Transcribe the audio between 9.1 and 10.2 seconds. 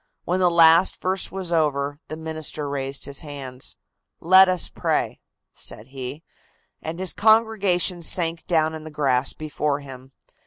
before him.